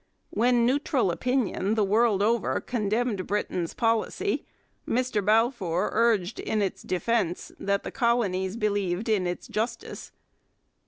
When 0.31 0.65
neutral 0.65 1.11
opinion 1.11 1.75
the 1.75 1.83
world 1.83 2.23
over 2.23 2.59
condemned 2.59 3.27
Britain's 3.27 3.75
policy, 3.75 4.47
Mr 4.89 5.23
Balfour 5.23 5.91
urged 5.93 6.39
in 6.39 6.59
its 6.63 6.81
defence 6.81 7.51
that 7.59 7.83
the 7.83 7.91
colonies 7.91 8.57
believed 8.57 9.07
in 9.07 9.27
its 9.27 9.47
justice. 9.47 10.11